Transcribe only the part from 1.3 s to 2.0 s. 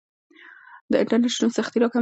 شتون سختۍ راکموي.